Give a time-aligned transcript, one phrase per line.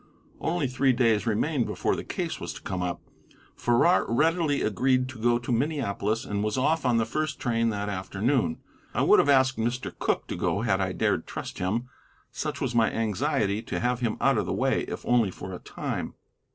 [0.39, 3.01] Only three days remained before the case was to come up.
[3.55, 7.87] Farrar readily agreed to go to Minneapolis, and was off on the first train that
[7.87, 8.57] afternoon.
[8.95, 9.93] I would have asked Mr.
[9.99, 11.87] Cooke to go had I dared trust him,
[12.31, 15.59] such was my anxiety to have him out of the way, if only for a
[15.59, 16.15] time.